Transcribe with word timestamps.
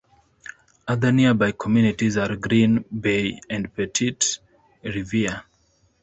Other 0.87 1.11
nearby 1.11 1.51
communities 1.51 2.17
are 2.17 2.35
Green 2.35 2.83
Bay 2.89 3.39
and 3.51 3.71
Petite 3.71 4.39
Riviere. 4.81 5.43